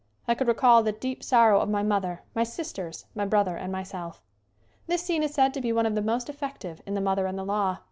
I 0.27 0.33
could 0.33 0.47
recall 0.47 0.81
the 0.81 0.91
deep 0.93 1.23
sorrow 1.23 1.61
of 1.61 1.69
my 1.69 1.83
mother, 1.83 2.23
my 2.33 2.41
sisters, 2.43 3.05
my 3.13 3.23
brother 3.23 3.55
and 3.55 3.71
my 3.71 3.83
self. 3.83 4.19
This 4.87 5.03
scene 5.03 5.21
is 5.21 5.35
said 5.35 5.53
to 5.53 5.61
be 5.61 5.71
one 5.71 5.85
of 5.85 5.93
the 5.93 6.01
most 6.01 6.27
ef 6.27 6.39
fective 6.39 6.79
in 6.87 6.95
"The 6.95 7.01
Mother 7.01 7.27
and 7.27 7.37
the 7.37 7.45
Law." 7.45 7.77